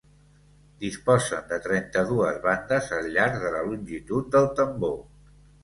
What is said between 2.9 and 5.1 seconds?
al llarg de la longitud del tambor.